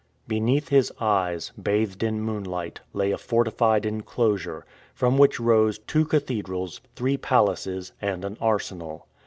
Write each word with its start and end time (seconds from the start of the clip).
Beneath 0.27 0.69
his 0.69 0.91
eyes, 0.99 1.51
bathed 1.61 2.01
in 2.01 2.21
moonlight, 2.23 2.79
lay 2.91 3.11
a 3.11 3.19
fortified 3.19 3.85
inclosure, 3.85 4.65
from 4.95 5.15
which 5.19 5.39
rose 5.39 5.77
two 5.77 6.05
cathedrals, 6.05 6.81
three 6.95 7.17
palaces, 7.17 7.91
and 8.01 8.25
an 8.25 8.35
arsenal. 8.41 9.05